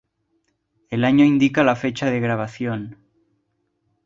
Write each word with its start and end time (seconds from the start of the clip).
El 0.89 1.03
año 1.05 1.23
indica 1.23 1.63
la 1.63 1.75
fecha 1.75 2.09
de 2.09 2.19
grabación. 2.19 2.97